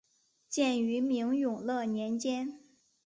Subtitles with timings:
[0.49, 2.59] 建于明永乐年间。